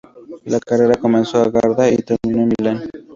La 0.45 0.59
carrera 0.59 0.95
comenzó 0.97 1.43
en 1.45 1.51
Garda 1.51 1.87
y 1.91 1.97
terminó 1.97 2.41
en 2.41 2.53
Milán. 2.57 2.89